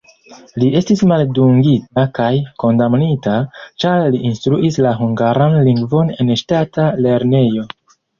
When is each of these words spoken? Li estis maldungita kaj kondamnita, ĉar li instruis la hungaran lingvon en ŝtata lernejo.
Li 0.61 0.67
estis 0.77 1.01
maldungita 1.09 2.05
kaj 2.19 2.29
kondamnita, 2.63 3.33
ĉar 3.83 4.05
li 4.15 4.21
instruis 4.31 4.79
la 4.87 4.95
hungaran 5.03 5.59
lingvon 5.69 6.11
en 6.17 6.33
ŝtata 6.43 6.87
lernejo. 7.07 7.67